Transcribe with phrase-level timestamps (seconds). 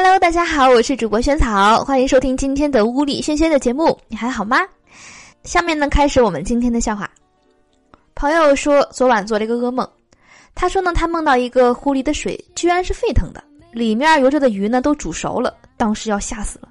[0.00, 3.98] Hello，大家好，我是主播萱草，欢迎收听今天的屋里萱萱的节目。
[4.06, 4.58] 你还好吗？
[5.42, 7.10] 下面呢，开始我们今天的笑话。
[8.14, 9.84] 朋友说昨晚做了一个噩梦，
[10.54, 13.42] 他说呢，他梦到一个湖里的水居然是沸腾的，
[13.72, 16.68] 里面游着的鱼呢都煮熟了，当时要吓死了。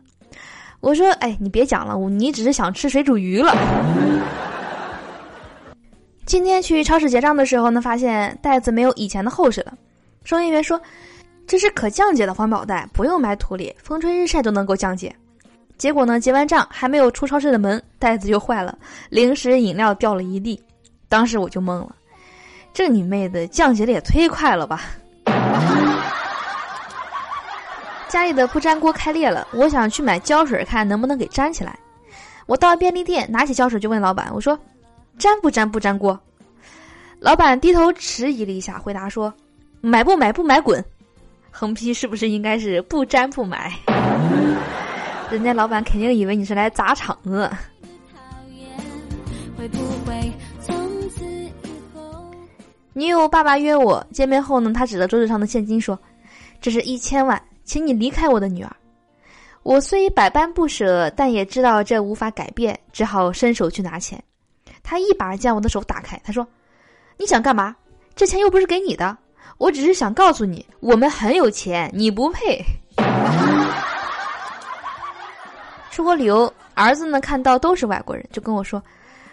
[0.79, 3.53] 我说，哎，你别讲了，你只是想吃水煮鱼了。
[6.25, 9.73] 今天去超市结账的时候呢，发现袋子没有以前的厚实了，
[10.23, 10.81] 收银员说。
[11.47, 15.15] 这是可降解的环保袋，不用埋土里，风吹日晒都能够降解。
[15.77, 18.77] 结果呢，结完账还没有出超市的门，袋子就坏了，
[19.09, 20.61] 零食饮料掉了一地。
[21.07, 21.95] 当时我就懵了，
[22.73, 24.81] 这你妹的，降解的也忒快了吧！
[28.09, 31.79] 家里的不粘锅开裂了，我想去买胶水，看能不能给粘起来。
[32.45, 34.57] 我到便利店拿起胶水就问老板：“我说，
[35.19, 36.19] 粘不粘不粘锅？”
[37.19, 39.33] 老板低头迟疑了一下，回答说
[39.79, 40.83] ：“买不买不买滚。”
[41.51, 43.73] 横批是不是应该是不沾不买？
[45.29, 47.49] 人家老板肯定以为你是来砸场子。
[52.93, 55.99] 女友爸爸约我见面后呢，他指着桌子上的现金说
[56.61, 58.75] ：“这是一千万，请你离开我的女儿。”
[59.63, 64.23] 我虽百般不舍，但也知道这无法改变，只好伸手去拿钱。
[64.81, 66.47] 他一把将我的手打开，他说
[67.19, 67.75] ：“你想干嘛？
[68.15, 69.17] 这钱又不是给你的。”
[69.57, 72.63] 我只是想告诉你，我们很有钱，你不配。
[75.91, 78.81] 出国旅游，儿子呢看到都是外国人，就跟我说：“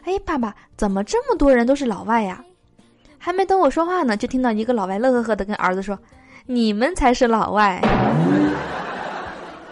[0.05, 2.43] 哎，爸爸，怎么这么多人都是老外呀？”
[3.19, 5.99] 还没等我说话呢，就听到一个老外乐呵呵的跟儿子说
[6.47, 7.83] ：“你们才是老外。”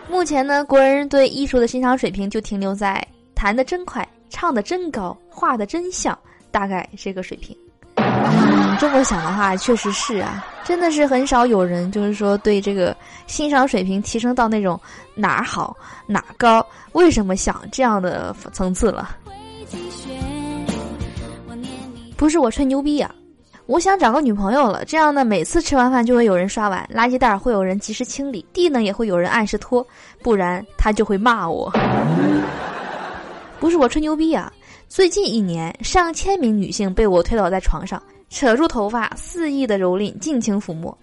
[0.09, 3.03] 目前呢，国人对艺术的欣赏水平就停留在
[3.35, 6.19] 弹的真快、唱的真高、画的真像，
[6.51, 7.57] 大概这个水平。
[8.79, 14.79] 这么想的话，确实是啊，真的是很少有人就是说对这个欣赏水平提升到那种
[15.15, 19.17] 哪儿好哪儿高，为什么想这样的层次了。
[22.17, 23.13] 不是我吹牛逼啊，
[23.67, 29.87] 我想找个女朋友了，这样呢，每次吃完饭就会有人刷碗，垃圾袋会有人及时清理，地呢也会有人按时拖，
[30.23, 31.73] 不然他就会骂我。
[33.59, 34.53] 不是我吹牛逼啊，
[34.95, 38.01] 最近一年上千名女性被我推倒在床上。
[38.29, 40.97] 扯住头发，肆意的蹂躏，尽情抚摸。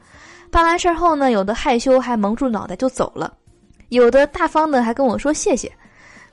[0.52, 3.34] 办完事儿后呢，有的害羞还蒙住脑袋就走了，
[3.90, 5.72] 有的大方的还跟我说谢谢。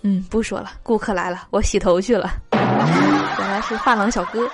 [0.03, 2.31] 嗯，不说了，顾客来了，我洗头去了。
[2.53, 4.47] 原来是发廊小哥。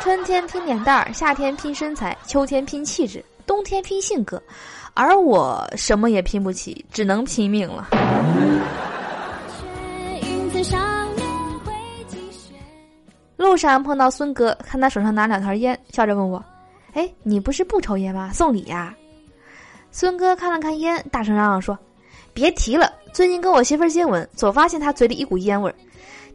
[0.00, 4.42] 春天拼脸蛋儿，夏天拼身材，秋天拼气质，冬天拼性格，
[4.94, 7.88] 而我什么也拼不起，只能拼命了。
[13.50, 16.40] 路上碰到孙哥，看他手上拿两条烟，笑着问我
[16.94, 18.30] ：“哎，你不是不抽烟吗？
[18.32, 18.94] 送礼呀？”
[19.90, 21.76] 孙哥看了看烟，大声嚷嚷说
[22.32, 25.74] ：“别提了，最近跟我媳妇接吻，总发现她嘴里一股烟味儿。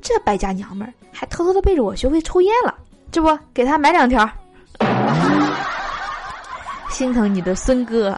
[0.02, 2.76] 这败家娘们儿还偷偷的背着我学会抽烟了。
[3.14, 4.30] 这不，给她买两条。
[6.90, 8.14] 心疼你的孙哥，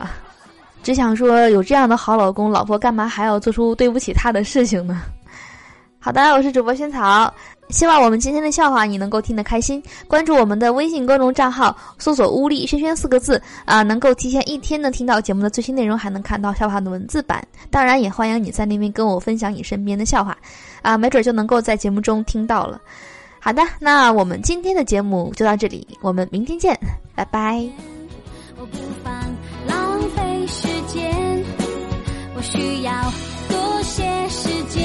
[0.82, 5.04] 只想说有这样的好老公，老婆干嘛还要做出对不起他的事情呢？”
[6.08, 7.34] 好的，我是主播萱草。
[7.68, 9.84] 希望我们今天的笑话你能够听得开心。
[10.08, 17.46] 关注我们的微信公众账号，搜索“乌力轩轩”四个字啊，能够提前一天呢听到节目的最新内容，还能看到笑话的文字版。
[17.70, 20.38] 当然，也欢迎你在那边跟我分享你身边的笑话，
[20.82, 22.80] 啊，没准就能够在节目中听到了。
[23.42, 26.74] 好的，那我们今天的节目就到这里，我们明天见，
[27.16, 27.62] 拜拜。
[28.58, 29.14] 我不妨
[29.68, 31.44] 浪费时间，
[32.34, 32.94] 我需要
[33.50, 34.77] 多些时间